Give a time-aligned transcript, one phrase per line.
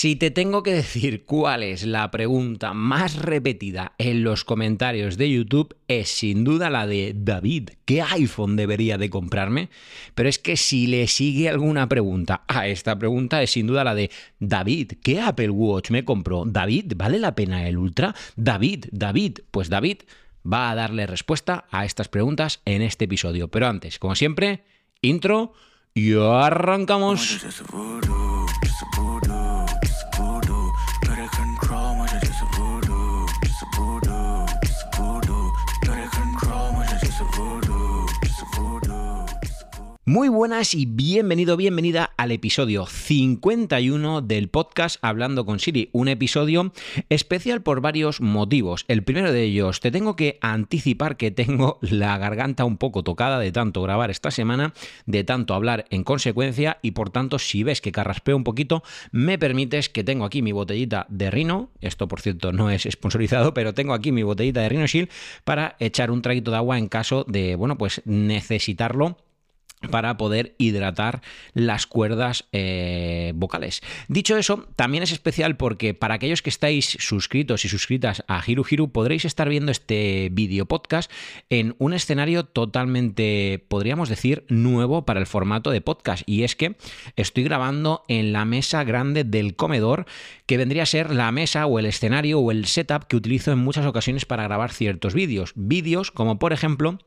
[0.00, 5.28] Si te tengo que decir cuál es la pregunta más repetida en los comentarios de
[5.28, 9.70] YouTube, es sin duda la de David, ¿qué iPhone debería de comprarme?
[10.14, 13.96] Pero es que si le sigue alguna pregunta a esta pregunta, es sin duda la
[13.96, 16.44] de David, ¿qué Apple Watch me compró?
[16.46, 18.14] David, ¿vale la pena el Ultra?
[18.36, 20.02] David, David, pues David
[20.46, 23.48] va a darle respuesta a estas preguntas en este episodio.
[23.48, 24.62] Pero antes, como siempre,
[25.02, 25.54] intro
[25.92, 27.40] y arrancamos.
[40.08, 45.90] Muy buenas y bienvenido, bienvenida al episodio 51 del podcast Hablando con Siri.
[45.92, 46.72] Un episodio
[47.10, 48.86] especial por varios motivos.
[48.88, 53.38] El primero de ellos, te tengo que anticipar que tengo la garganta un poco tocada
[53.38, 54.72] de tanto grabar esta semana,
[55.04, 59.38] de tanto hablar en consecuencia y por tanto si ves que carraspeo un poquito, me
[59.38, 61.68] permites que tengo aquí mi botellita de Rino.
[61.82, 65.10] Esto por cierto no es sponsorizado, pero tengo aquí mi botellita de Rino Shield
[65.44, 69.18] para echar un traguito de agua en caso de, bueno, pues necesitarlo
[69.90, 71.22] para poder hidratar
[71.54, 73.80] las cuerdas eh, vocales.
[74.08, 78.64] Dicho eso, también es especial porque para aquellos que estáis suscritos y suscritas a Hiru
[78.68, 81.10] Hiru podréis estar viendo este vídeo podcast
[81.50, 86.22] en un escenario totalmente, podríamos decir, nuevo para el formato de podcast.
[86.26, 86.76] Y es que
[87.16, 90.06] estoy grabando en la mesa grande del comedor,
[90.46, 93.58] que vendría a ser la mesa o el escenario o el setup que utilizo en
[93.58, 95.52] muchas ocasiones para grabar ciertos vídeos.
[95.54, 96.98] Vídeos como por ejemplo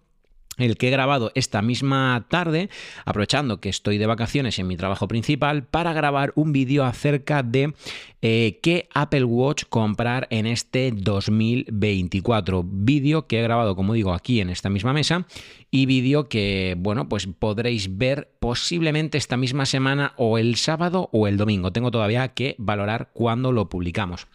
[0.62, 2.70] el que he grabado esta misma tarde,
[3.06, 7.74] aprovechando que estoy de vacaciones en mi trabajo principal, para grabar un vídeo acerca de
[8.22, 12.64] eh, qué Apple Watch comprar en este 2024.
[12.66, 15.26] Vídeo que he grabado, como digo, aquí en esta misma mesa
[15.72, 21.28] y vídeo que, bueno, pues podréis ver posiblemente esta misma semana o el sábado o
[21.28, 21.72] el domingo.
[21.72, 24.28] Tengo todavía que valorar cuándo lo publicamos.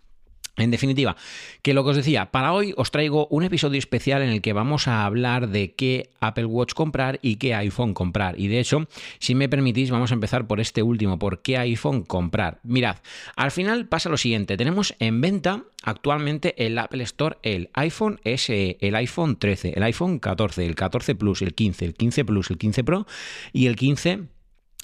[0.56, 1.16] En definitiva,
[1.62, 4.54] que lo que os decía, para hoy os traigo un episodio especial en el que
[4.54, 8.40] vamos a hablar de qué Apple Watch comprar y qué iPhone comprar.
[8.40, 8.88] Y de hecho,
[9.18, 12.60] si me permitís, vamos a empezar por este último, por qué iPhone comprar.
[12.62, 12.96] Mirad,
[13.36, 18.78] al final pasa lo siguiente, tenemos en venta actualmente el Apple Store el iPhone SE,
[18.80, 22.58] el iPhone 13, el iPhone 14, el 14 Plus, el 15, el 15 Plus, el
[22.58, 23.06] 15 Pro
[23.52, 24.35] y el 15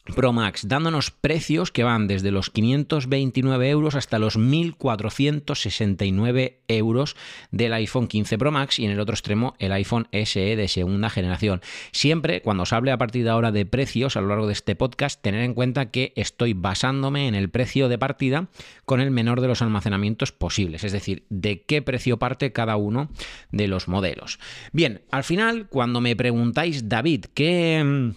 [0.04, 7.14] Pro Max, dándonos precios que van desde los 529 euros hasta los 1.469 euros
[7.52, 11.08] del iPhone 15 Pro Max y en el otro extremo el iPhone SE de segunda
[11.08, 11.60] generación.
[11.92, 14.74] Siempre, cuando os hable a partir de ahora de precios a lo largo de este
[14.74, 18.48] podcast, tener en cuenta que estoy basándome en el precio de partida
[18.84, 23.08] con el menor de los almacenamientos posibles, es decir, de qué precio parte cada uno
[23.52, 24.40] de los modelos.
[24.72, 28.12] Bien, al final, cuando me preguntáis, David, ¿qué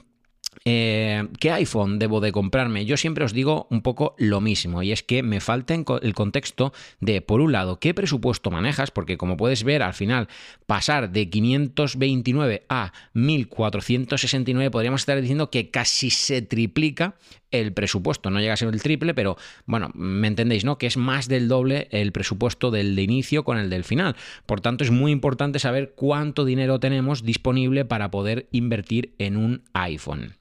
[0.67, 2.85] eh, ¿Qué iPhone debo de comprarme?
[2.85, 6.73] Yo siempre os digo un poco lo mismo y es que me falta el contexto
[6.99, 10.27] de, por un lado, qué presupuesto manejas, porque como puedes ver, al final
[10.65, 17.15] pasar de 529 a 1469 podríamos estar diciendo que casi se triplica
[17.51, 18.31] el presupuesto.
[18.31, 19.37] No llega a ser el triple, pero
[19.67, 20.79] bueno, me entendéis, ¿no?
[20.79, 24.15] Que es más del doble el presupuesto del de inicio con el del final.
[24.47, 29.61] Por tanto, es muy importante saber cuánto dinero tenemos disponible para poder invertir en un
[29.73, 30.33] iPhone.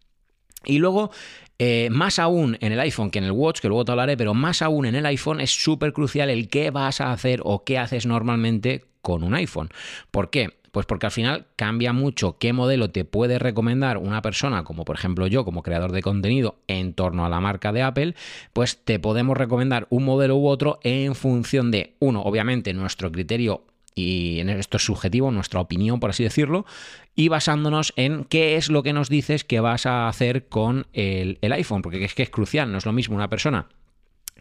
[0.67, 1.11] Y luego,
[1.59, 4.35] eh, más aún en el iPhone que en el Watch, que luego te hablaré, pero
[4.35, 7.79] más aún en el iPhone es súper crucial el qué vas a hacer o qué
[7.79, 9.69] haces normalmente con un iPhone.
[10.11, 10.59] ¿Por qué?
[10.75, 14.97] Pues porque al final cambia mucho qué modelo te puede recomendar una persona, como por
[14.97, 18.17] ejemplo yo, como creador de contenido en torno a la marca de Apple,
[18.53, 23.63] pues te podemos recomendar un modelo u otro en función de, uno, obviamente nuestro criterio
[23.95, 26.67] y esto es subjetivo, nuestra opinión, por así decirlo,
[27.15, 31.39] y basándonos en qué es lo que nos dices que vas a hacer con el,
[31.43, 33.69] iPhone, porque es que es crucial, no es lo mismo una persona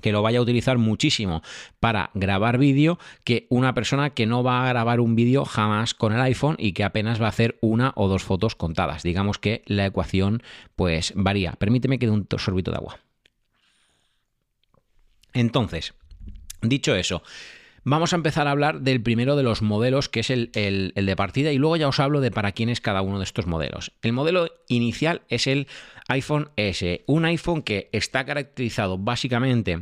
[0.01, 1.43] que lo vaya a utilizar muchísimo
[1.79, 6.13] para grabar vídeo que una persona que no va a grabar un vídeo jamás con
[6.13, 9.03] el iPhone y que apenas va a hacer una o dos fotos contadas.
[9.03, 10.41] Digamos que la ecuación
[10.75, 11.53] pues varía.
[11.53, 12.99] Permíteme que dé un sorbito de agua.
[15.31, 15.93] Entonces,
[16.61, 17.23] dicho eso,
[17.85, 20.51] Vamos a empezar a hablar del primero de los modelos, que es el,
[20.95, 23.45] de partida, y luego ya os hablo de para quién es cada uno de estos
[23.45, 23.91] modelos.
[24.01, 25.67] El modelo inicial es el
[26.07, 29.81] iPhone S, un iPhone que está caracterizado básicamente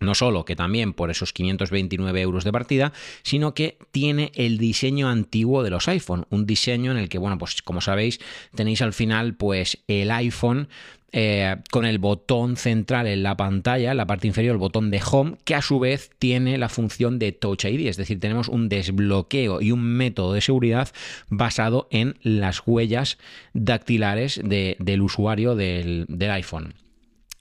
[0.00, 2.92] no solo que también por esos 529 euros de partida,
[3.22, 7.36] sino que tiene el diseño antiguo de los iPhone, un diseño en el que, bueno,
[7.36, 8.20] pues como sabéis,
[8.54, 10.68] tenéis al final pues el iPhone
[11.12, 15.00] eh, con el botón central en la pantalla, en la parte inferior, el botón de
[15.10, 18.68] Home, que a su vez tiene la función de Touch ID, es decir, tenemos un
[18.68, 20.88] desbloqueo y un método de seguridad
[21.28, 23.18] basado en las huellas
[23.54, 26.74] dactilares del usuario del, del iPhone.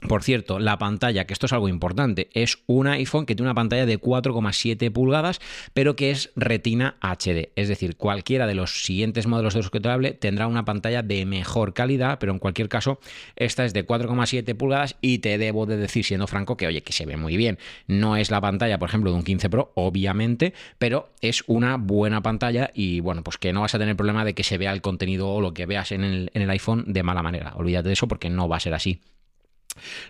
[0.01, 3.55] Por cierto, la pantalla, que esto es algo importante, es un iPhone que tiene una
[3.55, 5.39] pantalla de 4,7 pulgadas,
[5.73, 7.49] pero que es Retina HD.
[7.55, 11.73] Es decir, cualquiera de los siguientes modelos de los que tendrá una pantalla de mejor
[11.73, 12.99] calidad, pero en cualquier caso,
[13.35, 16.93] esta es de 4,7 pulgadas y te debo de decir, siendo franco, que oye, que
[16.93, 17.57] se ve muy bien.
[17.87, 22.21] No es la pantalla, por ejemplo, de un 15 Pro, obviamente, pero es una buena
[22.21, 24.81] pantalla y bueno, pues que no vas a tener problema de que se vea el
[24.81, 27.53] contenido o lo que veas en el, en el iPhone de mala manera.
[27.55, 29.01] Olvídate de eso porque no va a ser así.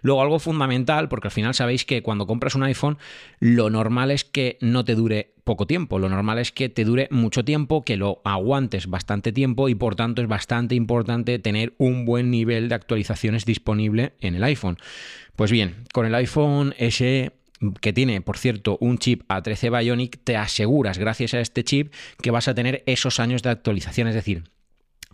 [0.01, 2.97] Luego algo fundamental, porque al final sabéis que cuando compras un iPhone,
[3.39, 7.07] lo normal es que no te dure poco tiempo, lo normal es que te dure
[7.09, 12.05] mucho tiempo, que lo aguantes bastante tiempo y por tanto es bastante importante tener un
[12.05, 14.77] buen nivel de actualizaciones disponible en el iPhone.
[15.35, 17.31] Pues bien, con el iPhone SE
[17.81, 22.31] que tiene, por cierto, un chip A13 Bionic, te aseguras, gracias a este chip, que
[22.31, 24.07] vas a tener esos años de actualización.
[24.07, 24.43] Es decir,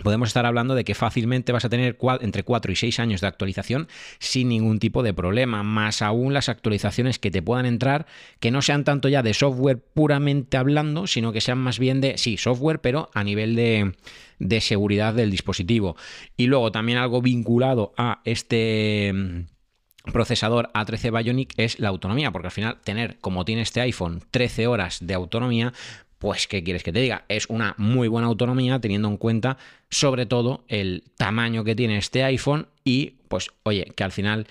[0.01, 3.27] podemos estar hablando de que fácilmente vas a tener entre 4 y 6 años de
[3.27, 3.87] actualización
[4.19, 8.07] sin ningún tipo de problema, más aún las actualizaciones que te puedan entrar,
[8.39, 12.17] que no sean tanto ya de software puramente hablando, sino que sean más bien de,
[12.17, 13.93] sí, software, pero a nivel de,
[14.39, 15.95] de seguridad del dispositivo.
[16.37, 22.47] Y luego también algo vinculado a este mm, procesador A13 Bionic es la autonomía, porque
[22.47, 25.73] al final tener, como tiene este iPhone, 13 horas de autonomía,
[26.23, 27.25] pues ¿qué quieres que te diga?
[27.27, 29.57] Es una muy buena autonomía teniendo en cuenta
[29.89, 34.47] sobre todo el tamaño que tiene este iPhone y pues oye, que al final...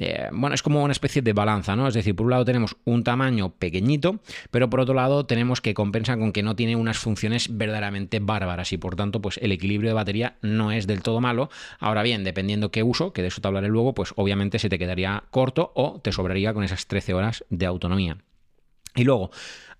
[0.00, 1.86] Eh, bueno, es como una especie de balanza, ¿no?
[1.86, 4.18] Es decir, por un lado tenemos un tamaño pequeñito,
[4.50, 8.72] pero por otro lado tenemos que compensar con que no tiene unas funciones verdaderamente bárbaras
[8.72, 11.48] y por tanto, pues el equilibrio de batería no es del todo malo.
[11.78, 14.80] Ahora bien, dependiendo qué uso, que de eso te hablaré luego, pues obviamente se te
[14.80, 18.18] quedaría corto o te sobraría con esas 13 horas de autonomía.
[18.94, 19.30] Y luego,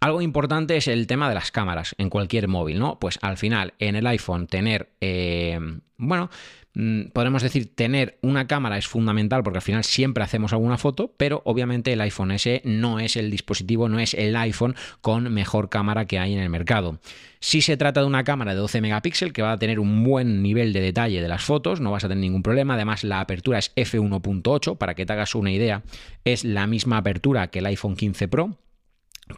[0.01, 2.99] algo importante es el tema de las cámaras en cualquier móvil, ¿no?
[2.99, 5.59] Pues al final, en el iPhone, tener, eh,
[5.97, 6.29] bueno,
[6.75, 11.15] mm, podemos decir, tener una cámara es fundamental porque al final siempre hacemos alguna foto,
[11.17, 15.71] pero obviamente el iPhone S no es el dispositivo, no es el iPhone con mejor
[15.71, 16.99] cámara que hay en el mercado.
[17.41, 20.43] Si se trata de una cámara de 12 megapíxeles que va a tener un buen
[20.43, 22.75] nivel de detalle de las fotos, no vas a tener ningún problema.
[22.75, 25.83] Además, la apertura es f1.8, para que te hagas una idea,
[26.25, 28.59] es la misma apertura que el iPhone 15 Pro.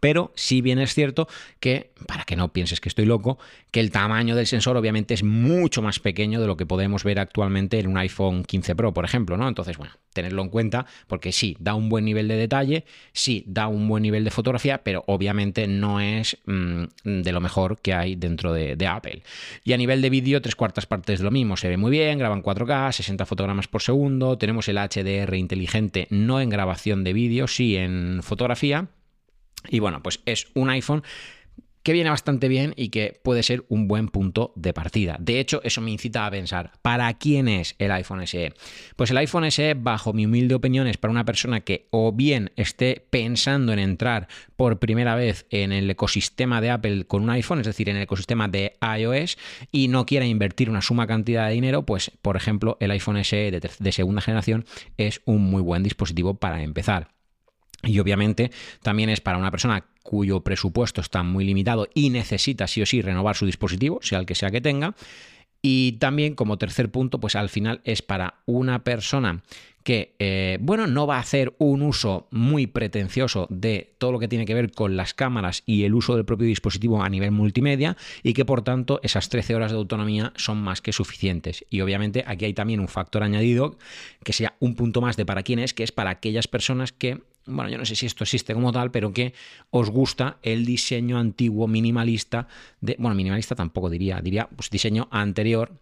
[0.00, 1.28] Pero sí bien es cierto
[1.60, 3.38] que, para que no pienses que estoy loco,
[3.70, 7.20] que el tamaño del sensor obviamente es mucho más pequeño de lo que podemos ver
[7.20, 9.46] actualmente en un iPhone 15 Pro, por ejemplo, ¿no?
[9.48, 13.68] Entonces, bueno, tenerlo en cuenta porque sí, da un buen nivel de detalle, sí, da
[13.68, 18.16] un buen nivel de fotografía, pero obviamente no es mm, de lo mejor que hay
[18.16, 19.22] dentro de, de Apple.
[19.62, 22.42] Y a nivel de vídeo, tres cuartas partes lo mismo, se ve muy bien, graban
[22.42, 27.76] 4K, 60 fotogramas por segundo, tenemos el HDR inteligente no en grabación de vídeo, sí
[27.76, 28.88] en fotografía
[29.70, 31.02] y bueno, pues es un iPhone
[31.86, 35.18] que viene bastante bien y que puede ser un buen punto de partida.
[35.20, 38.52] De hecho, eso me incita a pensar, ¿para quién es el iPhone SE?
[38.96, 42.50] Pues el iPhone SE, bajo mi humilde opinión, es para una persona que o bien
[42.56, 44.26] esté pensando en entrar
[44.56, 48.02] por primera vez en el ecosistema de Apple con un iPhone, es decir, en el
[48.02, 49.38] ecosistema de iOS,
[49.70, 53.52] y no quiera invertir una suma cantidad de dinero, pues, por ejemplo, el iPhone SE
[53.52, 54.64] de, de segunda generación
[54.96, 57.15] es un muy buen dispositivo para empezar.
[57.86, 58.50] Y obviamente
[58.82, 63.02] también es para una persona cuyo presupuesto está muy limitado y necesita sí o sí
[63.02, 64.94] renovar su dispositivo, sea el que sea que tenga.
[65.62, 69.42] Y también como tercer punto, pues al final es para una persona
[69.82, 74.26] que, eh, bueno, no va a hacer un uso muy pretencioso de todo lo que
[74.26, 77.96] tiene que ver con las cámaras y el uso del propio dispositivo a nivel multimedia
[78.24, 81.64] y que por tanto esas 13 horas de autonomía son más que suficientes.
[81.70, 83.78] Y obviamente aquí hay también un factor añadido
[84.24, 87.22] que sea un punto más de para quién es, que es para aquellas personas que
[87.46, 89.34] bueno, yo no sé si esto existe como tal, pero que
[89.70, 92.48] os gusta el diseño antiguo minimalista
[92.80, 95.72] de, bueno, minimalista tampoco diría, diría pues diseño anterior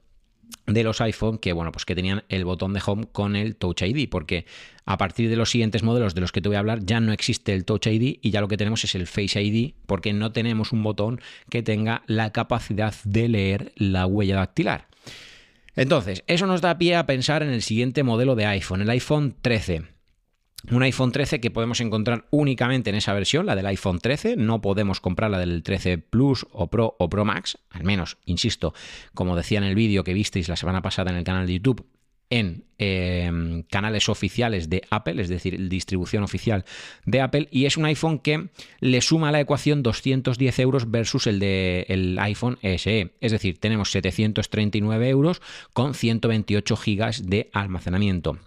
[0.66, 3.82] de los iPhone que bueno pues que tenían el botón de home con el Touch
[3.82, 4.46] ID porque
[4.84, 7.12] a partir de los siguientes modelos de los que te voy a hablar ya no
[7.12, 10.32] existe el Touch ID y ya lo que tenemos es el Face ID porque no
[10.32, 14.88] tenemos un botón que tenga la capacidad de leer la huella dactilar.
[15.76, 19.34] Entonces, eso nos da pie a pensar en el siguiente modelo de iPhone, el iPhone
[19.42, 19.93] 13.
[20.70, 24.36] Un iPhone 13 que podemos encontrar únicamente en esa versión, la del iPhone 13.
[24.36, 27.58] No podemos comprar la del 13 Plus o Pro o Pro Max.
[27.70, 28.72] Al menos, insisto,
[29.12, 31.86] como decía en el vídeo que visteis la semana pasada en el canal de YouTube,
[32.30, 36.64] en em, canales oficiales de Apple, es decir, distribución oficial
[37.04, 38.48] de Apple, y es un iPhone que
[38.80, 43.12] le suma a la ecuación 210 euros versus el de el iPhone SE.
[43.20, 45.42] Es decir, tenemos 739 euros
[45.74, 48.38] con 128 gigas de almacenamiento.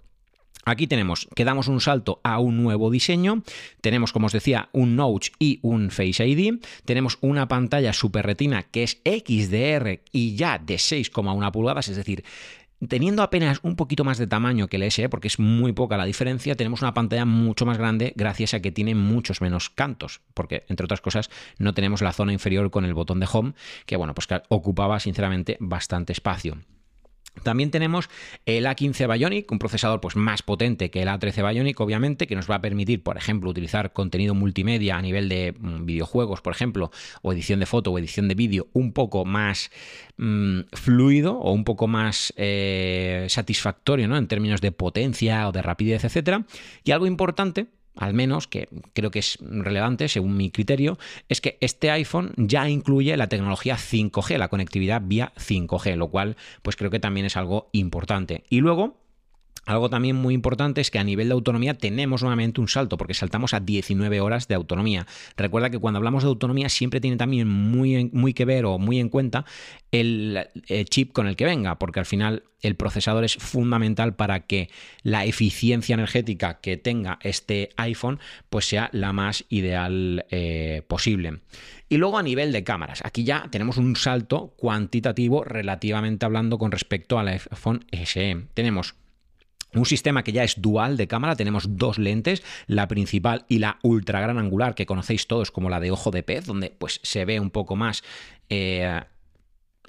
[0.68, 3.42] Aquí tenemos que damos un salto a un nuevo diseño.
[3.80, 6.60] Tenemos, como os decía, un Notch y un Face ID.
[6.84, 12.22] Tenemos una pantalla Super Retina que es XDR y ya de 6,1 pulgadas, es decir,
[12.86, 16.04] Teniendo apenas un poquito más de tamaño que el SE, porque es muy poca la
[16.04, 20.64] diferencia, tenemos una pantalla mucho más grande gracias a que tiene muchos menos cantos, porque
[20.68, 24.14] entre otras cosas no tenemos la zona inferior con el botón de home, que bueno,
[24.14, 26.58] pues que ocupaba sinceramente bastante espacio.
[27.42, 28.08] También tenemos
[28.46, 32.50] el A15 Bionic, un procesador pues, más potente que el A13 Bionic, obviamente, que nos
[32.50, 36.90] va a permitir, por ejemplo, utilizar contenido multimedia a nivel de mm, videojuegos, por ejemplo,
[37.22, 39.70] o edición de foto o edición de vídeo un poco más
[40.16, 44.16] mm, fluido o un poco más eh, satisfactorio ¿no?
[44.16, 46.44] en términos de potencia o de rapidez, etc.
[46.84, 47.66] Y algo importante
[47.98, 52.68] al menos, que creo que es relevante según mi criterio, es que este iPhone ya
[52.68, 57.36] incluye la tecnología 5G, la conectividad vía 5G, lo cual pues creo que también es
[57.36, 58.44] algo importante.
[58.48, 58.96] Y luego,
[59.68, 63.14] algo también muy importante es que a nivel de autonomía tenemos nuevamente un salto, porque
[63.14, 65.06] saltamos a 19 horas de autonomía.
[65.36, 68.98] Recuerda que cuando hablamos de autonomía siempre tiene también muy, muy que ver o muy
[68.98, 69.44] en cuenta
[69.92, 74.40] el, el chip con el que venga, porque al final el procesador es fundamental para
[74.40, 74.70] que
[75.02, 81.40] la eficiencia energética que tenga este iPhone pues sea la más ideal eh, posible.
[81.88, 86.72] Y luego a nivel de cámaras, aquí ya tenemos un salto cuantitativo relativamente hablando con
[86.72, 88.46] respecto al iPhone SE.
[88.54, 88.94] Tenemos
[89.78, 93.78] un sistema que ya es dual de cámara, tenemos dos lentes, la principal y la
[93.82, 97.24] ultra gran angular, que conocéis todos como la de ojo de pez, donde pues se
[97.24, 98.02] ve un poco más
[98.48, 99.00] eh,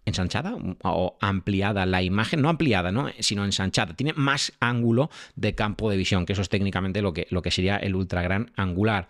[0.05, 3.09] ensanchada o ampliada la imagen, no ampliada, ¿no?
[3.19, 3.93] sino ensanchada.
[3.93, 7.51] Tiene más ángulo de campo de visión, que eso es técnicamente lo que, lo que
[7.51, 9.07] sería el ultra gran angular.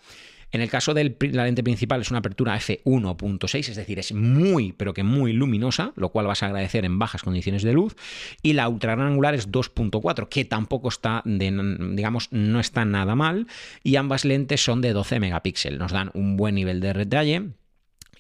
[0.52, 4.74] En el caso de la lente principal es una apertura f1.6, es decir, es muy,
[4.74, 7.96] pero que muy luminosa, lo cual vas a agradecer en bajas condiciones de luz.
[8.42, 13.48] Y la ultra gran angular es 2.4, que tampoco está, digamos, no está nada mal.
[13.84, 17.59] Y ambas lentes son de 12 megapíxeles, nos dan un buen nivel de detalle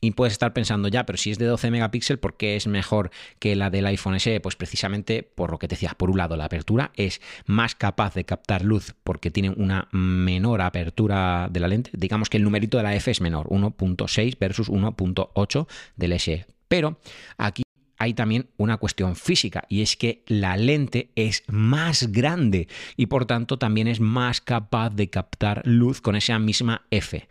[0.01, 3.11] y puedes estar pensando, ya, pero si es de 12 megapíxeles, ¿por qué es mejor
[3.39, 4.39] que la del iPhone SE?
[4.39, 8.13] Pues precisamente por lo que te decía, por un lado, la apertura es más capaz
[8.13, 11.91] de captar luz porque tiene una menor apertura de la lente.
[11.93, 16.45] Digamos que el numerito de la F es menor, 1.6 versus 1.8 del SE.
[16.67, 16.99] Pero
[17.37, 17.63] aquí
[17.99, 23.25] hay también una cuestión física y es que la lente es más grande y por
[23.25, 27.27] tanto también es más capaz de captar luz con esa misma F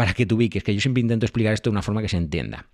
[0.00, 2.16] para que te ubiques, que yo siempre intento explicar esto de una forma que se
[2.16, 2.64] entienda.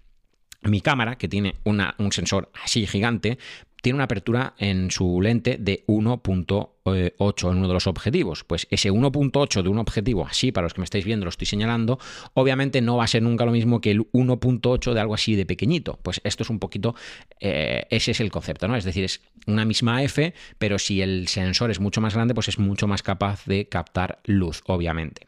[0.63, 3.37] Mi cámara, que tiene un sensor así gigante,
[3.83, 8.45] tiene una apertura en su lente de 1.8 en uno de los objetivos.
[8.45, 11.49] Pues ese 1.8 de un objetivo, así para los que me estáis viendo, lo estoy
[11.49, 11.99] señalando,
[12.35, 15.47] obviamente no va a ser nunca lo mismo que el 1.8 de algo así de
[15.47, 15.99] pequeñito.
[16.05, 16.95] Pues esto es un poquito,
[17.41, 18.77] eh, ese es el concepto, ¿no?
[18.77, 22.47] Es decir, es una misma F, pero si el sensor es mucho más grande, pues
[22.47, 25.27] es mucho más capaz de captar luz, obviamente.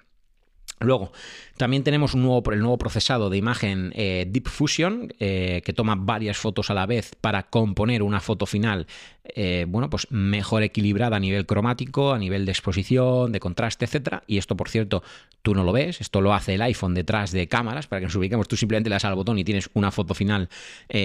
[0.80, 1.12] Luego,
[1.56, 6.70] también tenemos el nuevo procesado de imagen eh, Deep Fusion, eh, que toma varias fotos
[6.70, 8.86] a la vez para componer una foto final,
[9.24, 14.22] eh, bueno, pues mejor equilibrada a nivel cromático, a nivel de exposición, de contraste, etcétera.
[14.28, 15.02] Y esto, por cierto,
[15.42, 18.14] tú no lo ves, esto lo hace el iPhone detrás de cámaras, para que nos
[18.14, 20.48] ubiquemos, tú simplemente le das al botón y tienes una foto final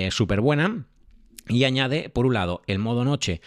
[0.09, 0.85] súper buena.
[1.49, 3.41] Y añade, por un lado, el modo noche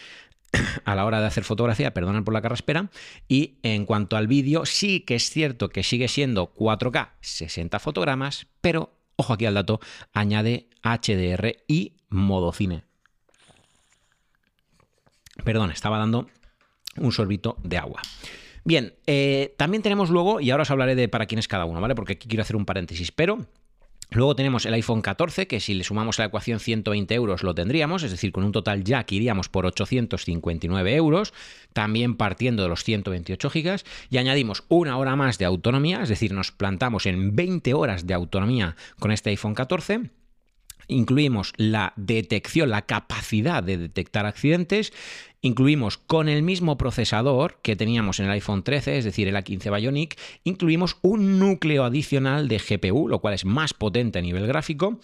[0.85, 2.91] a la hora de hacer fotografía, perdonen por la carraspera.
[3.29, 8.47] Y en cuanto al vídeo, sí que es cierto que sigue siendo 4K 60 fotogramas,
[8.61, 9.81] pero ojo aquí al dato,
[10.13, 12.85] añade HDR y modo cine.
[15.45, 16.29] Perdón, estaba dando
[16.97, 18.01] un sorbito de agua.
[18.65, 21.81] Bien, eh, también tenemos luego, y ahora os hablaré de para quién es cada uno,
[21.81, 21.95] ¿vale?
[21.95, 23.47] Porque aquí quiero hacer un paréntesis, pero
[24.11, 27.55] Luego tenemos el iPhone 14, que si le sumamos a la ecuación 120 euros lo
[27.55, 31.35] tendríamos, es decir, con un total ya que iríamos por 859 euros,
[31.73, 36.33] también partiendo de los 128 gigas, y añadimos una hora más de autonomía, es decir,
[36.33, 40.11] nos plantamos en 20 horas de autonomía con este iPhone 14
[40.89, 44.93] incluimos la detección, la capacidad de detectar accidentes,
[45.41, 49.77] incluimos con el mismo procesador que teníamos en el iPhone 13, es decir, el A15
[49.77, 54.99] Bionic, incluimos un núcleo adicional de GPU, lo cual es más potente a nivel gráfico.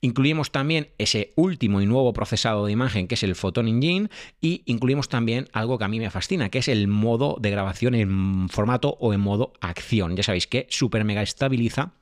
[0.00, 4.08] Incluimos también ese último y nuevo procesado de imagen que es el Photon Engine
[4.40, 7.94] y incluimos también algo que a mí me fascina, que es el modo de grabación
[7.94, 10.16] en formato o en modo acción.
[10.16, 11.92] Ya sabéis que super mega estabiliza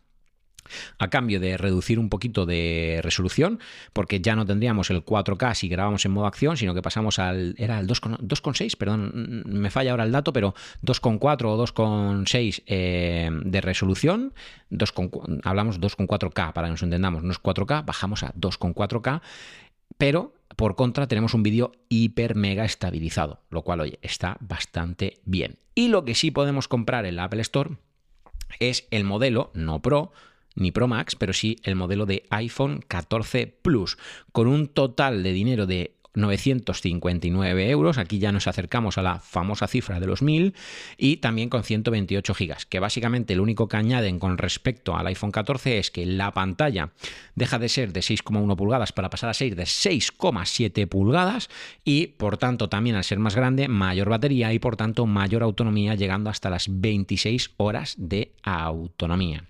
[0.98, 3.60] a cambio de reducir un poquito de resolución,
[3.92, 7.54] porque ya no tendríamos el 4K si grabamos en modo acción, sino que pasamos al.
[7.58, 13.60] Era el 2,6, perdón, me falla ahora el dato, pero 2,4 o 2,6 eh, de
[13.60, 14.32] resolución.
[14.70, 14.94] 2,
[15.44, 19.20] hablamos 2,4K para que nos entendamos, no es 4K, bajamos a 2,4K,
[19.98, 25.58] pero por contra tenemos un vídeo hiper mega estabilizado, lo cual, oye, está bastante bien.
[25.74, 27.76] Y lo que sí podemos comprar en la Apple Store
[28.58, 30.12] es el modelo, no Pro,
[30.56, 33.96] ni Pro Max, pero sí el modelo de iPhone 14 Plus,
[34.32, 37.98] con un total de dinero de 959 euros.
[37.98, 40.54] Aquí ya nos acercamos a la famosa cifra de los 1000
[40.96, 45.30] y también con 128 gigas, que básicamente lo único que añaden con respecto al iPhone
[45.30, 46.90] 14 es que la pantalla
[47.34, 51.48] deja de ser de 6,1 pulgadas para pasar a ser de 6,7 pulgadas
[51.84, 55.94] y por tanto también al ser más grande, mayor batería y por tanto mayor autonomía
[55.94, 59.44] llegando hasta las 26 horas de autonomía.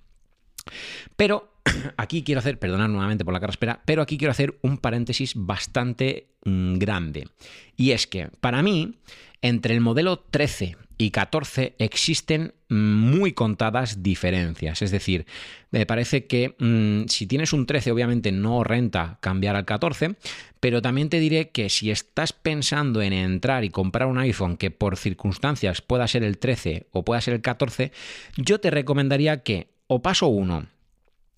[1.16, 1.52] Pero
[1.96, 6.28] aquí quiero hacer, perdonad nuevamente por la carraspera, pero aquí quiero hacer un paréntesis bastante
[6.44, 7.28] mm, grande.
[7.76, 8.94] Y es que para mí,
[9.42, 14.82] entre el modelo 13 y 14 existen muy contadas diferencias.
[14.82, 15.26] Es decir,
[15.70, 20.16] me parece que mm, si tienes un 13 obviamente no renta cambiar al 14,
[20.58, 24.70] pero también te diré que si estás pensando en entrar y comprar un iPhone que
[24.70, 27.92] por circunstancias pueda ser el 13 o pueda ser el 14,
[28.36, 30.66] yo te recomendaría que o paso 1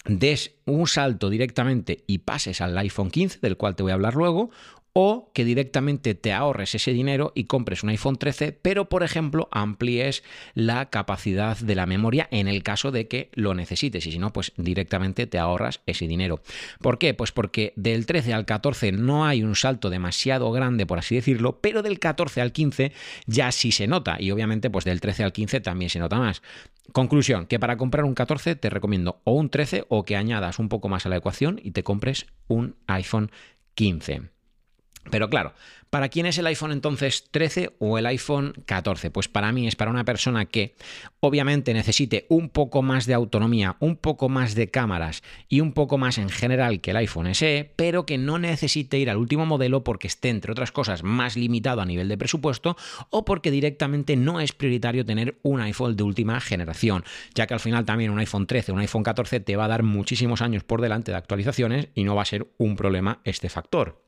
[0.08, 4.14] des un salto directamente y pases al iPhone 15, del cual te voy a hablar
[4.14, 4.50] luego,
[5.00, 9.48] o que directamente te ahorres ese dinero y compres un iPhone 13, pero por ejemplo
[9.52, 10.24] amplíes
[10.54, 14.32] la capacidad de la memoria en el caso de que lo necesites y si no,
[14.32, 16.40] pues directamente te ahorras ese dinero.
[16.80, 17.14] ¿Por qué?
[17.14, 21.60] Pues porque del 13 al 14 no hay un salto demasiado grande, por así decirlo,
[21.60, 22.92] pero del 14 al 15
[23.26, 26.42] ya sí se nota y obviamente pues del 13 al 15 también se nota más.
[26.92, 30.68] Conclusión, que para comprar un 14 te recomiendo o un 13 o que añadas un
[30.68, 33.30] poco más a la ecuación y te compres un iPhone
[33.74, 34.30] 15.
[35.10, 35.54] Pero claro,
[35.90, 39.10] ¿para quién es el iPhone entonces 13 o el iPhone 14?
[39.10, 40.74] Pues para mí es para una persona que
[41.20, 45.98] obviamente necesite un poco más de autonomía, un poco más de cámaras y un poco
[45.98, 49.82] más en general que el iPhone SE, pero que no necesite ir al último modelo
[49.84, 52.76] porque esté, entre otras cosas, más limitado a nivel de presupuesto
[53.10, 57.60] o porque directamente no es prioritario tener un iPhone de última generación, ya que al
[57.60, 60.64] final también un iPhone 13 o un iPhone 14 te va a dar muchísimos años
[60.64, 64.07] por delante de actualizaciones y no va a ser un problema este factor.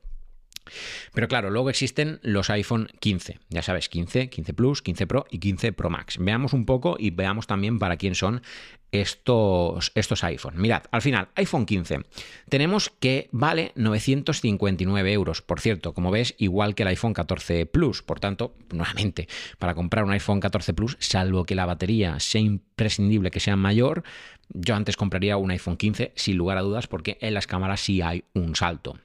[1.13, 5.39] Pero claro, luego existen los iPhone 15, ya sabes, 15, 15 Plus, 15 Pro y
[5.39, 6.17] 15 Pro Max.
[6.19, 8.41] Veamos un poco y veamos también para quién son
[8.91, 10.55] estos, estos iPhone.
[10.57, 12.01] Mirad, al final, iPhone 15,
[12.49, 15.41] tenemos que vale 959 euros.
[15.41, 18.01] Por cierto, como ves, igual que el iPhone 14 Plus.
[18.01, 19.27] Por tanto, nuevamente,
[19.59, 24.03] para comprar un iPhone 14 Plus, salvo que la batería sea imprescindible que sea mayor,
[24.49, 28.01] yo antes compraría un iPhone 15 sin lugar a dudas porque en las cámaras sí
[28.01, 28.97] hay un salto.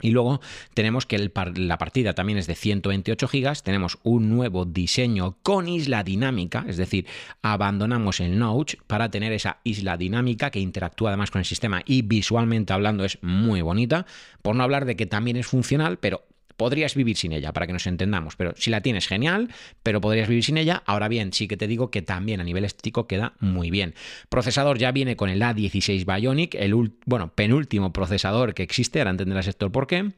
[0.00, 0.40] Y luego
[0.74, 6.02] tenemos que la partida también es de 128 GB, tenemos un nuevo diseño con isla
[6.02, 7.06] dinámica, es decir,
[7.42, 12.02] abandonamos el Notch para tener esa isla dinámica que interactúa además con el sistema y
[12.02, 14.06] visualmente hablando es muy bonita,
[14.42, 16.24] por no hablar de que también es funcional, pero
[16.60, 18.36] podrías vivir sin ella, para que nos entendamos.
[18.36, 19.48] Pero si la tienes, genial,
[19.82, 20.82] pero podrías vivir sin ella.
[20.84, 23.94] Ahora bien, sí que te digo que también a nivel estético queda muy bien.
[24.28, 26.74] Procesador ya viene con el A16 Bionic, el
[27.06, 30.10] bueno, penúltimo procesador que existe, ahora entenderás esto el por qué.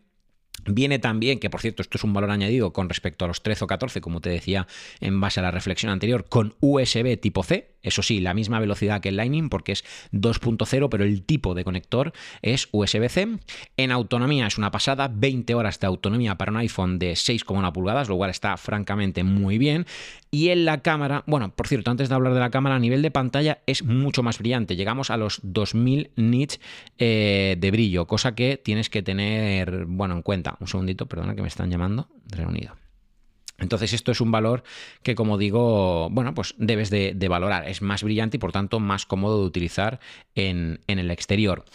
[0.64, 3.64] Viene también, que por cierto esto es un valor añadido con respecto a los 13
[3.64, 4.66] o 14, como te decía
[5.00, 9.00] en base a la reflexión anterior, con USB tipo C, eso sí, la misma velocidad
[9.00, 13.38] que el Lightning porque es 2.0, pero el tipo de conector es USB-C.
[13.76, 18.08] En autonomía es una pasada, 20 horas de autonomía para un iPhone de 6,1 pulgadas,
[18.08, 19.86] lo cual está francamente muy bien.
[20.34, 23.02] Y en la cámara, bueno, por cierto, antes de hablar de la cámara, a nivel
[23.02, 24.76] de pantalla es mucho más brillante.
[24.76, 26.58] Llegamos a los 2000 nits
[26.96, 30.56] eh, de brillo, cosa que tienes que tener, bueno, en cuenta.
[30.58, 32.76] Un segundito, perdona que me están llamando Reunido.
[33.58, 34.64] Entonces esto es un valor
[35.02, 37.68] que, como digo, bueno, pues debes de, valorar.
[37.68, 40.00] Es más brillante y por tanto más cómodo de utilizar
[40.34, 41.66] en, en el exterior.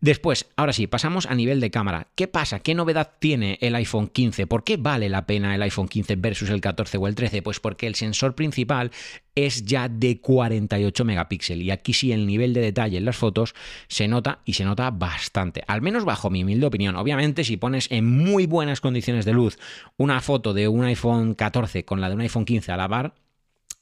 [0.00, 2.08] Después, ahora sí, pasamos a nivel de cámara.
[2.14, 2.60] ¿Qué pasa?
[2.60, 4.46] ¿Qué novedad tiene el iPhone 15?
[4.46, 7.40] ¿Por qué vale la pena el iPhone 15 versus el 14 o el 13?
[7.40, 8.90] Pues porque el sensor principal
[9.34, 13.54] es ya de 48 megapíxeles y aquí sí el nivel de detalle en las fotos
[13.88, 16.96] se nota y se nota bastante, al menos bajo mi humilde opinión.
[16.96, 19.58] Obviamente si pones en muy buenas condiciones de luz
[19.96, 23.14] una foto de un iPhone 14 con la de un iPhone 15 a la bar,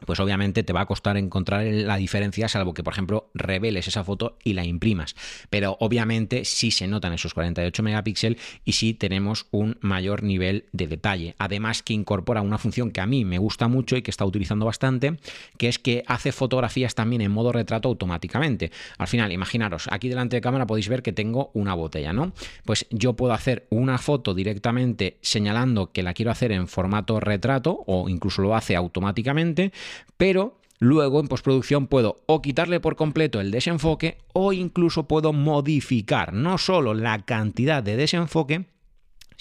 [0.06, 4.04] pues obviamente te va a costar encontrar la diferencia, salvo que, por ejemplo, reveles esa
[4.04, 5.14] foto y la imprimas.
[5.50, 10.86] Pero obviamente sí se notan esos 48 megapíxeles y sí tenemos un mayor nivel de
[10.86, 11.34] detalle.
[11.38, 14.66] Además que incorpora una función que a mí me gusta mucho y que está utilizando
[14.66, 15.18] bastante,
[15.58, 18.70] que es que hace fotografías también en modo retrato automáticamente.
[18.98, 22.32] Al final, imaginaros, aquí delante de cámara podéis ver que tengo una botella, ¿no?
[22.64, 27.82] Pues yo puedo hacer una foto directamente señalando que la quiero hacer en formato retrato
[27.86, 29.72] o incluso lo hace automáticamente
[30.16, 36.32] pero luego en postproducción puedo o quitarle por completo el desenfoque o incluso puedo modificar
[36.32, 38.71] no solo la cantidad de desenfoque,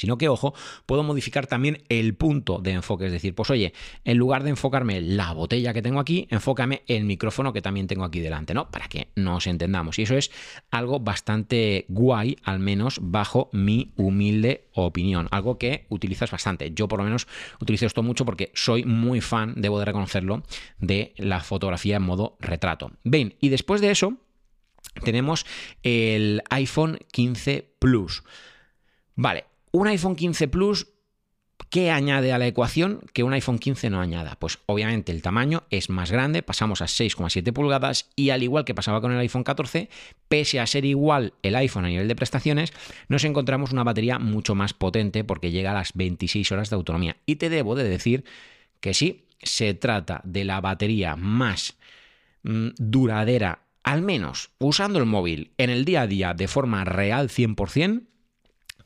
[0.02, 0.56] sino que, ojo,
[0.88, 3.06] puedo modificar también el punto de enfoque.
[3.06, 3.72] Es decir, pues oye,
[4.04, 8.04] en lugar de enfocarme la botella que tengo aquí, enfócame el micrófono que también tengo
[8.04, 8.72] aquí delante, ¿no?
[8.72, 10.00] Para que nos entendamos.
[10.00, 10.32] Y eso es
[10.72, 15.28] algo bastante guay, al menos bajo mi humilde opinión.
[15.30, 16.72] Algo que utilizas bastante.
[16.74, 17.28] Yo por lo menos
[17.60, 20.42] utilizo esto mucho porque soy muy fan, debo de reconocerlo,
[20.80, 22.94] de la fotografía en modo retrato.
[23.04, 24.18] Ven, y después de eso
[25.04, 25.46] tenemos
[25.84, 28.24] el iPhone 15 Plus.
[29.16, 30.88] Vale, un iPhone 15 Plus
[31.70, 34.36] ¿Qué añade a la ecuación que un iPhone 15 no añada?
[34.40, 38.76] Pues obviamente el tamaño es más grande, pasamos a 6,7 pulgadas y al igual que
[38.76, 39.90] pasaba con el iPhone 14,
[40.28, 42.74] pese a ser igual el iPhone a nivel de prestaciones,
[43.08, 47.18] nos encontramos una batería mucho más potente porque llega a las 26 horas de autonomía.
[47.26, 48.26] Y te debo de decir
[48.80, 51.78] que sí, se trata de la batería más
[52.44, 57.30] mm, duradera, al menos usando el móvil en el día a día de forma real
[57.30, 58.04] 100%,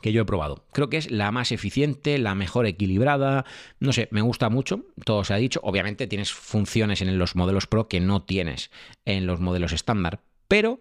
[0.06, 0.64] que yo he probado.
[0.72, 3.44] Creo que es la más eficiente, la mejor equilibrada,
[3.80, 5.60] no sé, me gusta mucho, todo se ha dicho.
[5.64, 8.70] Obviamente tienes funciones en los modelos Pro que no tienes
[9.06, 10.80] en los modelos estándar, pero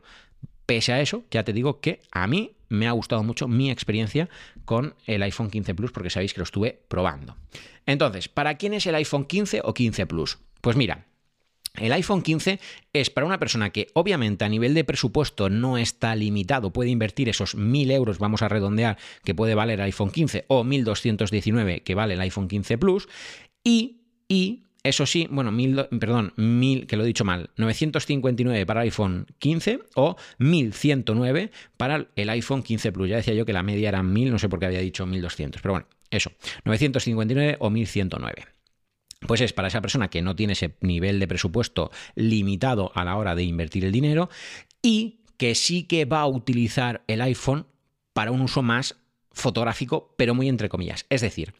[0.66, 4.28] pese a eso, ya te digo que a mí me ha gustado mucho mi experiencia
[4.66, 7.34] con el iPhone 15 Plus porque sabéis que lo estuve probando.
[7.86, 10.38] Entonces, ¿para quién es el iPhone 15 o 15 Plus?
[10.60, 11.06] Pues mira,
[11.78, 12.60] el iPhone 15
[12.92, 17.28] es para una persona que obviamente a nivel de presupuesto no está limitado, puede invertir
[17.28, 21.94] esos 1.000 euros, vamos a redondear, que puede valer el iPhone 15 o 1.219 que
[21.94, 23.08] vale el iPhone 15 Plus
[23.64, 23.96] y,
[24.82, 29.26] eso sí, bueno, mil, perdón, mil, que lo he dicho mal, 959 para el iPhone
[29.38, 33.08] 15 o 1109 para el iPhone 15 Plus.
[33.08, 35.62] Ya decía yo que la media era 1000, no sé por qué había dicho 1200,
[35.62, 36.30] pero bueno, eso,
[36.64, 38.53] 959 o 1109
[39.26, 43.16] pues es para esa persona que no tiene ese nivel de presupuesto limitado a la
[43.16, 44.28] hora de invertir el dinero
[44.82, 47.66] y que sí que va a utilizar el iPhone
[48.12, 48.96] para un uso más
[49.32, 51.06] fotográfico, pero muy entre comillas.
[51.10, 51.54] Es decir,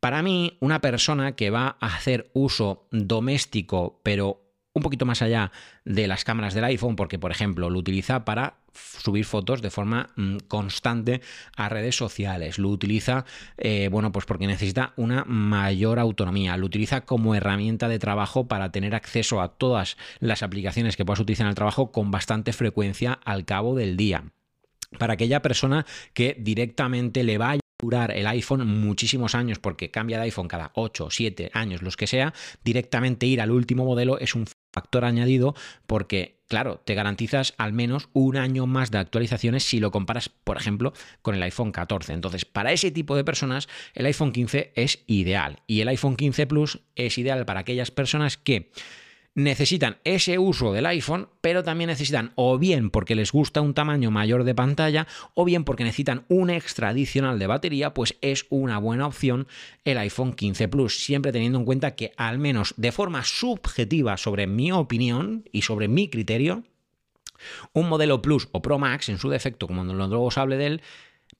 [0.00, 5.50] para mí, una persona que va a hacer uso doméstico, pero un poquito más allá
[5.84, 10.10] de las cámaras del iPhone, porque por ejemplo lo utiliza para subir fotos de forma
[10.16, 11.20] mm, constante
[11.56, 13.24] a redes sociales, lo utiliza,
[13.56, 18.70] eh, bueno, pues porque necesita una mayor autonomía, lo utiliza como herramienta de trabajo para
[18.70, 23.18] tener acceso a todas las aplicaciones que puedas utilizar en el trabajo con bastante frecuencia
[23.24, 24.24] al cabo del día.
[24.98, 30.24] Para aquella persona que directamente le vaya durar el iPhone muchísimos años porque cambia de
[30.24, 34.46] iPhone cada 8, 7 años, los que sea, directamente ir al último modelo es un
[34.78, 35.56] factor añadido
[35.88, 40.56] porque, claro, te garantizas al menos un año más de actualizaciones si lo comparas, por
[40.56, 42.12] ejemplo, con el iPhone 14.
[42.12, 46.46] Entonces, para ese tipo de personas, el iPhone 15 es ideal y el iPhone 15
[46.46, 48.70] Plus es ideal para aquellas personas que
[49.38, 54.10] necesitan ese uso del iPhone, pero también necesitan o bien porque les gusta un tamaño
[54.10, 58.78] mayor de pantalla o bien porque necesitan un extra adicional de batería, pues es una
[58.78, 59.46] buena opción
[59.84, 64.48] el iPhone 15 Plus, siempre teniendo en cuenta que al menos de forma subjetiva sobre
[64.48, 66.64] mi opinión y sobre mi criterio,
[67.72, 70.82] un modelo Plus o Pro Max en su defecto, como luego os hable de él,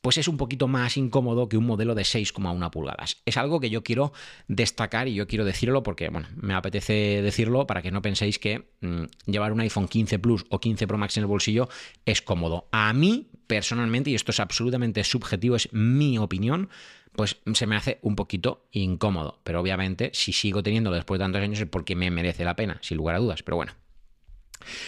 [0.01, 3.19] pues es un poquito más incómodo que un modelo de 6,1 pulgadas.
[3.27, 4.13] Es algo que yo quiero
[4.47, 8.71] destacar y yo quiero decirlo porque, bueno, me apetece decirlo para que no penséis que
[8.81, 11.69] mm, llevar un iPhone 15 Plus o 15 Pro Max en el bolsillo
[12.07, 12.69] es cómodo.
[12.71, 16.69] A mí, personalmente, y esto es absolutamente subjetivo, es mi opinión,
[17.13, 19.41] pues se me hace un poquito incómodo.
[19.43, 22.79] Pero obviamente, si sigo teniendo después de tantos años es porque me merece la pena,
[22.83, 23.43] sin lugar a dudas.
[23.43, 23.73] Pero bueno.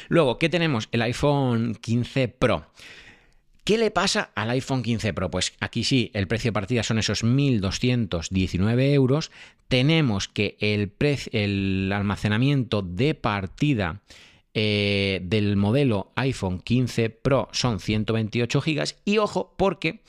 [0.08, 0.88] Luego, ¿qué tenemos?
[0.92, 2.66] El iPhone 15 Pro.
[3.64, 5.31] ¿Qué le pasa al iPhone 15 Pro?
[5.31, 9.31] Pues aquí sí, el precio de partida son esos 1.219 euros.
[9.68, 14.03] Tenemos que el, almacenamiento de partida
[14.55, 18.94] eh, del modelo iPhone 15 Pro son 128 GB.
[19.05, 20.01] Y ojo, porque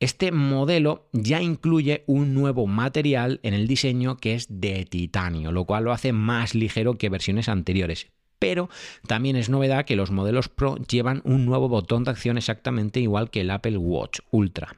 [0.00, 5.64] este modelo ya incluye un nuevo material en el diseño que es de titanio, lo
[5.64, 8.68] cual lo hace más ligero que versiones anteriores pero
[9.06, 13.30] también es novedad que los modelos Pro llevan un nuevo botón de acción exactamente igual
[13.30, 14.76] que el Apple Watch Ultra.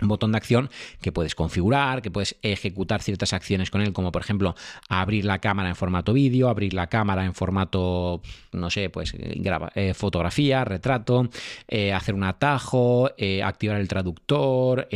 [0.00, 0.70] Un botón de acción
[1.02, 4.54] que puedes configurar, que puedes ejecutar ciertas acciones con él, como por ejemplo
[4.88, 8.22] abrir la cámara en formato vídeo, abrir la cámara en formato,
[8.52, 11.28] no sé, pues eh, fotografía, retrato,
[11.68, 14.88] eh, hacer un atajo, eh, activar el traductor,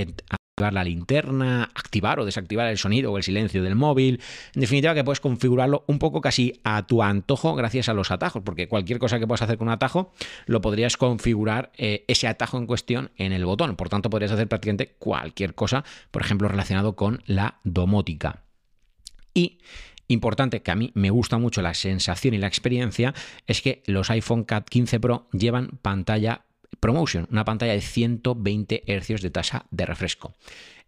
[0.54, 4.20] activar la linterna, activar o desactivar el sonido o el silencio del móvil.
[4.54, 8.42] En definitiva, que puedes configurarlo un poco casi a tu antojo gracias a los atajos,
[8.44, 10.12] porque cualquier cosa que puedas hacer con un atajo
[10.46, 13.74] lo podrías configurar eh, ese atajo en cuestión en el botón.
[13.74, 18.44] Por tanto, podrías hacer prácticamente cualquier cosa, por ejemplo, relacionado con la domótica.
[19.34, 19.58] Y
[20.06, 23.14] Importante que a mí me gusta mucho la sensación y la experiencia
[23.46, 26.44] es que los iPhone 15 Pro llevan pantalla
[26.80, 30.34] ProMotion, una pantalla de 120 Hz de tasa de refresco.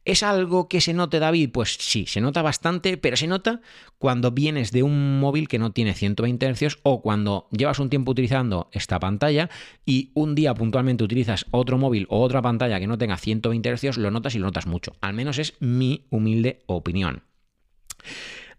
[0.06, 1.50] ¿Es algo que se note, David?
[1.52, 3.60] Pues sí, se nota bastante, pero se nota
[3.98, 8.12] cuando vienes de un móvil que no tiene 120 Hz o cuando llevas un tiempo
[8.12, 9.50] utilizando esta pantalla
[9.84, 13.96] y un día puntualmente utilizas otro móvil o otra pantalla que no tenga 120 Hz,
[13.96, 14.92] lo notas y lo notas mucho.
[15.00, 17.24] Al menos es mi humilde opinión.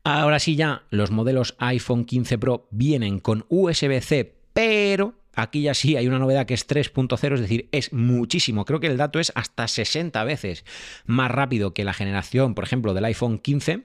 [0.03, 5.95] Ahora sí ya, los modelos iPhone 15 Pro vienen con USB-C, pero Aquí ya sí
[5.95, 8.65] hay una novedad que es 3.0, es decir, es muchísimo.
[8.65, 10.65] Creo que el dato es hasta 60 veces
[11.05, 13.83] más rápido que la generación, por ejemplo, del iPhone 15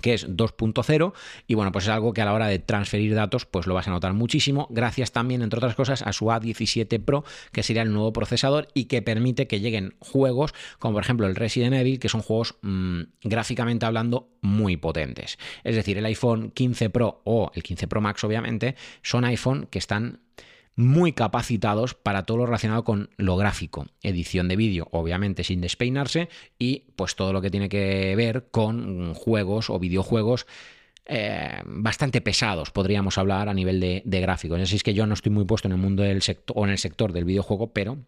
[0.00, 1.12] que es 2.0
[1.46, 3.88] y bueno, pues es algo que a la hora de transferir datos pues lo vas
[3.88, 7.92] a notar muchísimo, gracias también entre otras cosas a su A17 Pro, que sería el
[7.92, 12.08] nuevo procesador y que permite que lleguen juegos como por ejemplo el Resident Evil, que
[12.08, 15.38] son juegos mm, gráficamente hablando muy potentes.
[15.62, 19.78] Es decir, el iPhone 15 Pro o el 15 Pro Max obviamente son iPhone que
[19.78, 20.20] están
[20.76, 26.28] muy capacitados para todo lo relacionado con lo gráfico, edición de vídeo, obviamente sin despeinarse,
[26.58, 30.46] y pues todo lo que tiene que ver con juegos o videojuegos
[31.06, 34.60] eh, bastante pesados, podríamos hablar a nivel de, de gráficos.
[34.60, 36.70] Así es que yo no estoy muy puesto en el mundo del sector o en
[36.70, 37.98] el sector del videojuego, pero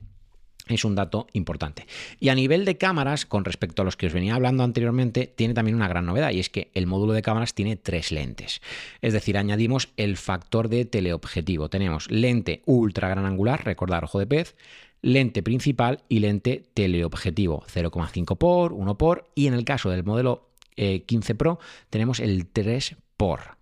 [0.68, 1.86] es un dato importante.
[2.20, 5.54] Y a nivel de cámaras, con respecto a los que os venía hablando anteriormente, tiene
[5.54, 8.60] también una gran novedad y es que el módulo de cámaras tiene tres lentes.
[9.02, 11.68] Es decir, añadimos el factor de teleobjetivo.
[11.68, 14.56] Tenemos lente ultra gran angular, recordar ojo de pez,
[15.02, 20.48] lente principal y lente teleobjetivo, 0,5 por, 1 por y en el caso del modelo
[20.76, 21.58] 15 eh, Pro
[21.90, 23.58] tenemos el 3 por.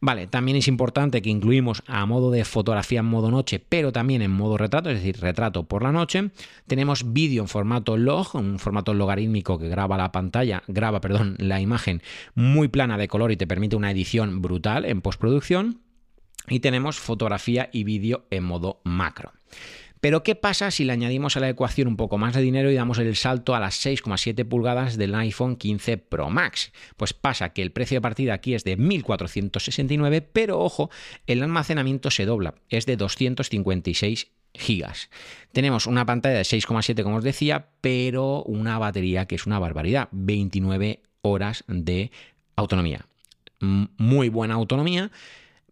[0.00, 4.22] Vale, también es importante que incluimos a modo de fotografía en modo noche, pero también
[4.22, 6.30] en modo retrato, es decir, retrato por la noche.
[6.68, 11.60] Tenemos vídeo en formato log, un formato logarítmico que graba la pantalla, graba, perdón, la
[11.60, 12.00] imagen
[12.36, 15.80] muy plana de color y te permite una edición brutal en postproducción.
[16.46, 19.32] Y tenemos fotografía y vídeo en modo macro.
[20.00, 22.74] Pero ¿qué pasa si le añadimos a la ecuación un poco más de dinero y
[22.74, 26.72] damos el salto a las 6,7 pulgadas del iPhone 15 Pro Max?
[26.96, 30.90] Pues pasa que el precio de partida aquí es de 1.469, pero ojo,
[31.26, 35.10] el almacenamiento se dobla, es de 256 gigas.
[35.52, 40.08] Tenemos una pantalla de 6,7 como os decía, pero una batería que es una barbaridad,
[40.12, 42.10] 29 horas de
[42.56, 43.06] autonomía.
[43.60, 45.10] Muy buena autonomía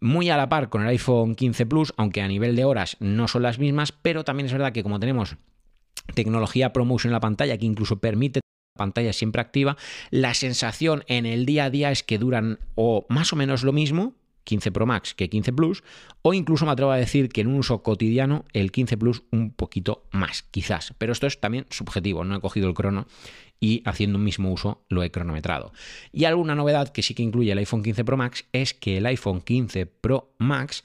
[0.01, 3.27] muy a la par con el iPhone 15 Plus, aunque a nivel de horas no
[3.27, 5.37] son las mismas, pero también es verdad que como tenemos
[6.13, 8.41] tecnología ProMotion en la pantalla que incluso permite
[8.75, 9.77] la pantalla siempre activa,
[10.11, 13.73] la sensación en el día a día es que duran o más o menos lo
[13.73, 15.83] mismo, 15 Pro Max que 15 Plus,
[16.21, 19.51] o incluso me atrevo a decir que en un uso cotidiano el 15 Plus un
[19.51, 20.93] poquito más, quizás.
[20.97, 23.07] Pero esto es también subjetivo, no he cogido el crono
[23.59, 25.73] y haciendo un mismo uso lo he cronometrado.
[26.11, 29.05] Y alguna novedad que sí que incluye el iPhone 15 Pro Max es que el
[29.05, 30.83] iPhone 15 Pro Max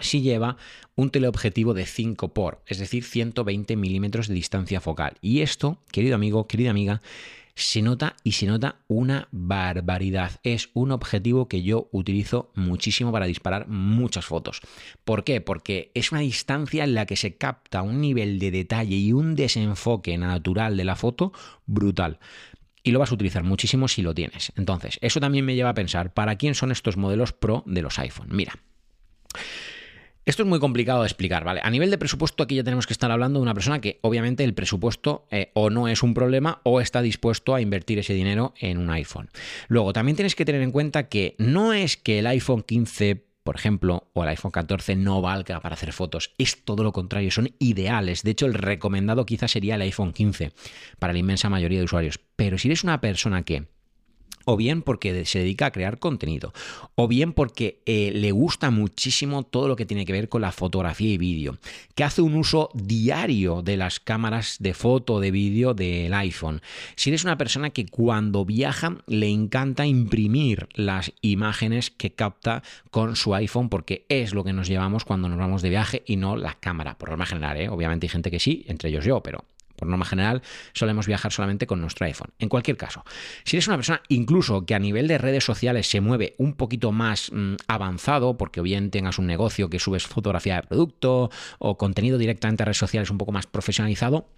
[0.00, 0.56] sí lleva
[0.94, 5.16] un teleobjetivo de 5 por, es decir, 120 milímetros de distancia focal.
[5.20, 7.02] Y esto, querido amigo, querida amiga,
[7.56, 10.32] se nota y se nota una barbaridad.
[10.42, 14.60] Es un objetivo que yo utilizo muchísimo para disparar muchas fotos.
[15.04, 15.40] ¿Por qué?
[15.40, 19.34] Porque es una distancia en la que se capta un nivel de detalle y un
[19.34, 21.32] desenfoque natural de la foto
[21.64, 22.20] brutal
[22.82, 24.52] y lo vas a utilizar muchísimo si lo tienes.
[24.56, 27.98] Entonces, eso también me lleva a pensar, ¿para quién son estos modelos Pro de los
[27.98, 28.28] iPhone?
[28.30, 28.52] Mira,
[30.26, 31.60] esto es muy complicado de explicar, ¿vale?
[31.62, 34.42] A nivel de presupuesto, aquí ya tenemos que estar hablando de una persona que obviamente
[34.42, 38.52] el presupuesto eh, o no es un problema o está dispuesto a invertir ese dinero
[38.58, 39.30] en un iPhone.
[39.68, 43.54] Luego, también tienes que tener en cuenta que no es que el iPhone 15 por
[43.54, 46.32] ejemplo, o el iPhone 14 no valga para hacer fotos.
[46.36, 48.24] Es todo lo contrario, son ideales.
[48.24, 50.50] De hecho, el recomendado quizás sería el iPhone 15
[50.98, 52.18] para la inmensa mayoría de usuarios.
[52.34, 53.68] Pero si eres una persona que
[54.48, 56.54] o bien porque se dedica a crear contenido,
[56.94, 60.52] o bien porque eh, le gusta muchísimo todo lo que tiene que ver con la
[60.52, 61.58] fotografía y vídeo,
[61.96, 66.62] que hace un uso diario de las cámaras de foto, de vídeo del iPhone.
[66.94, 73.16] Si eres una persona que cuando viaja le encanta imprimir las imágenes que capta con
[73.16, 76.36] su iPhone, porque es lo que nos llevamos cuando nos vamos de viaje y no
[76.36, 77.68] la cámara, por norma general, ¿eh?
[77.68, 79.44] obviamente hay gente que sí, entre ellos yo, pero
[79.76, 82.30] por norma general, solemos viajar solamente con nuestro iPhone.
[82.38, 83.04] En cualquier caso,
[83.44, 86.92] si eres una persona incluso que a nivel de redes sociales se mueve un poquito
[86.92, 92.18] más mm, avanzado, porque bien tengas un negocio que subes fotografía de producto o contenido
[92.18, 94.28] directamente a redes sociales un poco más profesionalizado,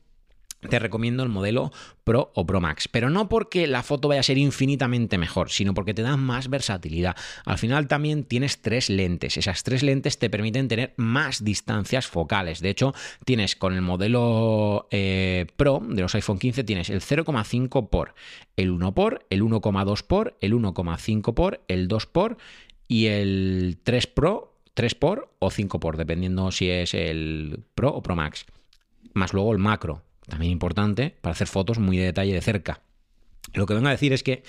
[0.60, 1.72] te recomiendo el modelo
[2.04, 2.88] Pro o Pro Max.
[2.88, 6.48] Pero no porque la foto vaya a ser infinitamente mejor, sino porque te da más
[6.48, 7.16] versatilidad.
[7.44, 9.36] Al final también tienes tres lentes.
[9.36, 12.60] Esas tres lentes te permiten tener más distancias focales.
[12.60, 12.94] De hecho,
[13.24, 18.14] tienes con el modelo eh, Pro de los iPhone 15, tienes el 0,5 por,
[18.56, 22.36] el 1 por, el 1,2 por, el 1,5 por, el 2 por
[22.88, 28.02] y el 3 Pro, 3 por o 5 por, dependiendo si es el Pro o
[28.02, 28.46] Pro Max.
[29.14, 32.80] Más luego el macro, también importante, para hacer fotos muy de detalle de cerca.
[33.54, 34.42] Lo que vengo a decir es que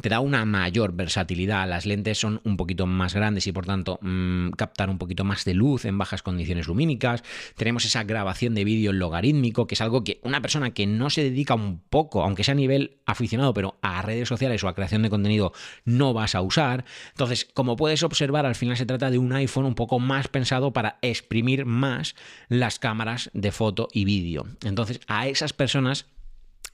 [0.00, 1.68] te da una mayor versatilidad.
[1.68, 5.44] Las lentes son un poquito más grandes y por tanto mmm, captar un poquito más
[5.44, 7.22] de luz en bajas condiciones lumínicas.
[7.56, 11.22] Tenemos esa grabación de vídeo logarítmico, que es algo que una persona que no se
[11.22, 15.02] dedica un poco, aunque sea a nivel aficionado, pero a redes sociales o a creación
[15.02, 15.52] de contenido,
[15.84, 16.84] no vas a usar.
[17.10, 20.72] Entonces, como puedes observar, al final se trata de un iPhone un poco más pensado
[20.72, 22.14] para exprimir más
[22.48, 24.46] las cámaras de foto y vídeo.
[24.64, 26.06] Entonces, a esas personas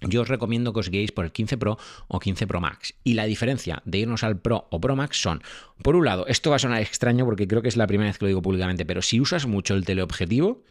[0.01, 2.95] yo os recomiendo que os guiéis por el 15 Pro o 15 Pro Max.
[3.05, 5.43] Y la diferencia de irnos al Pro o Pro Max son,
[5.83, 8.19] por un lado, esto va a sonar extraño porque creo que es la primera vez
[8.19, 10.63] que lo digo públicamente, pero si usas mucho el teleobjetivo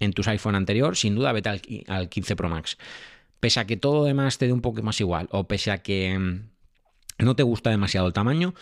[0.00, 1.48] en tus iPhone anterior, sin duda vete
[1.88, 2.76] al, 15 Pro Max.
[3.40, 6.18] Pese a que todo demás te dé un poco más igual, o pese a que
[6.18, 8.54] mm, no te gusta demasiado el tamaño,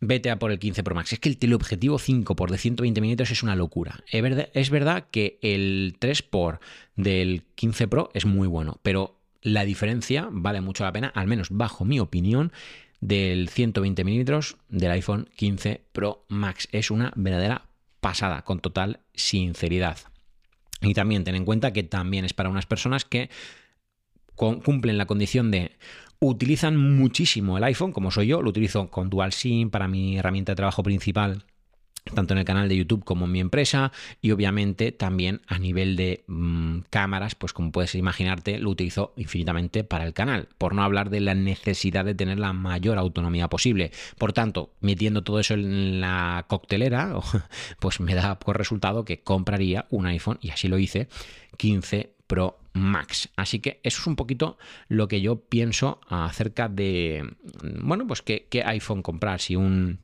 [0.00, 1.12] vete a por el 15 Pro Max.
[1.12, 4.02] Es que el teleobjetivo 5 por de 120 mm es una locura.
[4.10, 6.60] Es verdad que el 3 por
[6.96, 11.48] del 15 Pro es muy bueno, pero la diferencia vale mucho la pena, al menos
[11.50, 12.52] bajo mi opinión,
[13.00, 16.68] del 120 mm del iPhone 15 Pro Max.
[16.72, 17.66] Es una verdadera
[18.00, 19.98] pasada, con total sinceridad.
[20.82, 23.30] Y también ten en cuenta que también es para unas personas que
[24.34, 25.72] cumplen la condición de
[26.20, 30.52] utilizan muchísimo el iPhone, como soy yo, lo utilizo con Dual SIM para mi herramienta
[30.52, 31.44] de trabajo principal
[32.14, 35.96] tanto en el canal de YouTube como en mi empresa y obviamente también a nivel
[35.96, 40.82] de mmm, cámaras, pues como puedes imaginarte, lo utilizo infinitamente para el canal, por no
[40.82, 43.92] hablar de la necesidad de tener la mayor autonomía posible.
[44.18, 47.14] Por tanto, metiendo todo eso en la coctelera,
[47.80, 51.08] pues me da por resultado que compraría un iPhone y así lo hice
[51.58, 53.28] 15 Pro Max.
[53.34, 57.28] Así que eso es un poquito lo que yo pienso acerca de,
[57.82, 59.98] bueno, pues qué, iPhone comprar, si un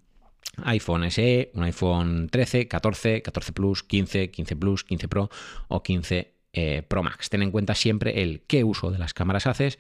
[0.65, 5.31] iPhone SE, un iPhone 13, 14, 14 Plus, 15, 15 Plus, 15 Pro
[5.69, 7.31] o 15 eh, Pro Max.
[7.31, 9.79] Ten en cuenta siempre el qué uso de las cámaras haces,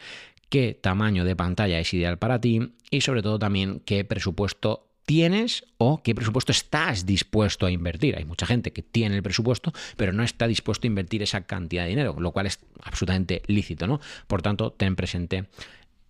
[0.48, 5.64] qué tamaño de pantalla es ideal para ti y sobre todo también qué presupuesto tienes
[5.78, 8.16] o qué presupuesto estás dispuesto a invertir.
[8.16, 11.84] Hay mucha gente que tiene el presupuesto, pero no está dispuesto a invertir esa cantidad
[11.84, 14.00] de dinero, lo cual es absolutamente lícito, ¿no?
[14.26, 15.46] Por tanto, ten presente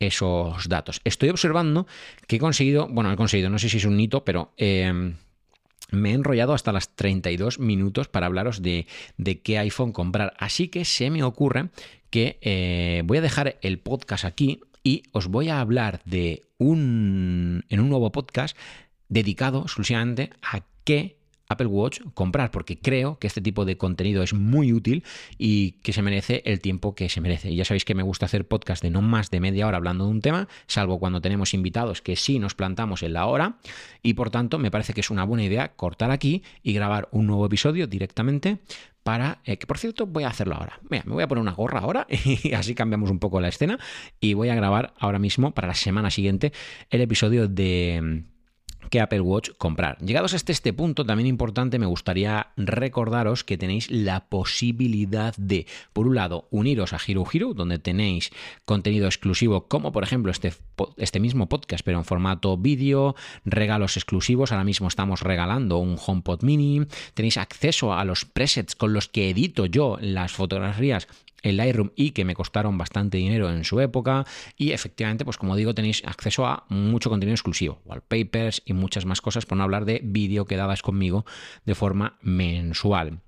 [0.01, 1.01] esos datos.
[1.05, 1.87] Estoy observando
[2.27, 5.15] que he conseguido, bueno, he conseguido, no sé si es un hito, pero eh,
[5.91, 8.87] me he enrollado hasta las 32 minutos para hablaros de,
[9.19, 10.35] de, qué iPhone comprar.
[10.39, 11.69] Así que se me ocurre
[12.11, 17.65] que eh, voy a dejar el podcast aquí y os voy a hablar de un,
[17.69, 18.57] en un nuevo podcast
[19.09, 21.17] dedicado exclusivamente a qué
[21.49, 25.05] Apple Watch comprar, porque creo que este tipo de contenido es muy útil
[25.39, 27.51] y que se merece el tiempo que se merece.
[27.51, 30.05] Y ya sabéis que me gusta hacer podcast de no más de media hora hablando
[30.05, 33.59] de un tema, salvo cuando tenemos invitados que sí nos plantamos en la hora,
[34.03, 37.27] y por tanto me parece que es una buena idea cortar aquí y grabar un
[37.27, 38.59] nuevo episodio directamente
[39.03, 40.81] para, eh, que por cierto voy a hacerlo ahora.
[40.91, 43.79] Mira, me voy a poner una gorra ahora y así cambiamos un poco la escena
[44.19, 46.53] y voy a grabar ahora mismo para la semana siguiente
[46.91, 48.25] el episodio de
[48.91, 49.99] que Apple Watch comprar.
[49.99, 56.07] Llegados hasta este punto, también importante, me gustaría recordaros que tenéis la posibilidad de, por
[56.07, 58.31] un lado, uniros a Hero donde tenéis
[58.65, 60.53] contenido exclusivo, como por ejemplo este,
[60.97, 64.53] este mismo podcast, pero en formato vídeo, regalos exclusivos.
[64.53, 69.31] Ahora mismo estamos regalando un HomePod mini, tenéis acceso a los presets con los que
[69.31, 71.09] edito yo las fotografías
[71.47, 74.25] el Lightroom y que me costaron bastante dinero en su época.
[74.57, 79.21] Y efectivamente, pues como digo, tenéis acceso a mucho contenido exclusivo, wallpapers y muchas más
[79.21, 81.25] cosas, por no hablar de vídeo que dabas conmigo
[81.65, 83.21] de forma mensual.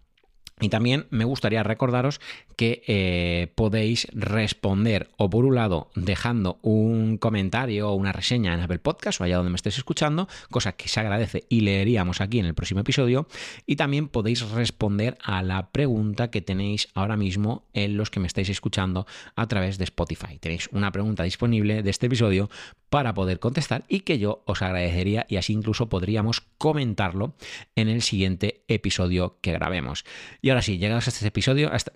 [0.60, 2.20] Y también me gustaría recordaros
[2.56, 8.60] que eh, podéis responder o por un lado dejando un comentario o una reseña en
[8.60, 12.38] Apple Podcast o allá donde me estés escuchando, cosa que se agradece y leeríamos aquí
[12.38, 13.28] en el próximo episodio.
[13.66, 18.26] Y también podéis responder a la pregunta que tenéis ahora mismo en los que me
[18.26, 20.38] estáis escuchando a través de Spotify.
[20.38, 22.50] Tenéis una pregunta disponible de este episodio
[22.90, 27.34] para poder contestar y que yo os agradecería y así incluso podríamos comentarlo
[27.76, 30.04] en el siguiente episodio que grabemos.
[30.50, 31.92] Ahora sí, llegados a este episodio, hasta,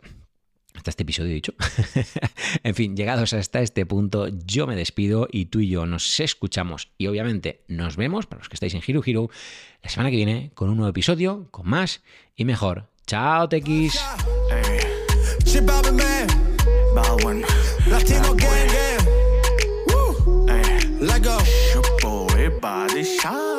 [0.74, 1.54] hasta este episodio dicho,
[2.62, 6.90] en fin, llegados hasta este punto, yo me despido y tú y yo nos escuchamos.
[6.98, 9.30] Y obviamente nos vemos, para los que estáis en Hero Hero,
[9.82, 12.02] la semana que viene con un nuevo episodio, con más
[12.36, 12.88] y mejor.
[13.06, 14.00] Chao, Tex.
[23.24, 23.51] Let